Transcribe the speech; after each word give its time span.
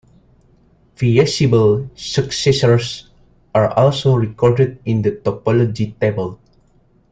Feasible 0.95 1.87
successors 1.93 3.11
are 3.53 3.69
also 3.77 4.15
recorded 4.15 4.79
in 4.83 5.03
the 5.03 5.11
topology 5.11 5.93
table. 5.99 6.39